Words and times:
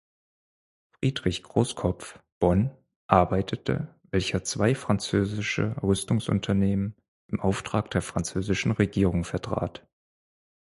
Friedrich 0.99 1.43
Großkopf, 1.43 2.17
Bonn, 2.39 2.71
arbeitete, 3.05 3.93
welcher 4.09 4.43
zwei 4.43 4.73
französische 4.73 5.75
Rüstungsunternehmen 5.83 6.95
im 7.27 7.39
Auftrag 7.39 7.91
der 7.91 8.01
französischen 8.01 8.71
Regierung 8.71 9.23
vertrat. 9.25 9.87